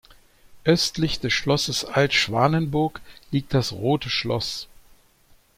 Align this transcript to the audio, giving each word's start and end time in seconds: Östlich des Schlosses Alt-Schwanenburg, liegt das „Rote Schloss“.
Östlich 0.63 1.19
des 1.19 1.31
Schlosses 1.31 1.85
Alt-Schwanenburg, 1.85 3.01
liegt 3.29 3.53
das 3.53 3.71
„Rote 3.71 4.09
Schloss“. 4.09 4.67